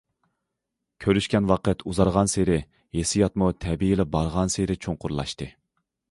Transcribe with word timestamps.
كۆرۈشكەن 1.03 1.49
ۋاقىت 1.49 1.83
ئۇزارغانسېرى، 1.91 2.55
ھېسسىياتمۇ 2.99 3.49
تەبىئىيلا 3.65 4.07
بارغانسېرى 4.15 4.79
چوڭقۇرلاشتى. 4.87 5.49